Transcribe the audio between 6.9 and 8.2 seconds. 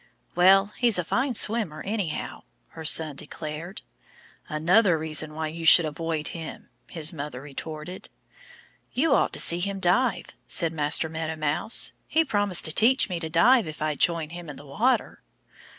mother retorted.